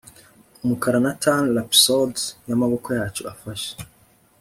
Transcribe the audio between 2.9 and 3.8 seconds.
yacu afashe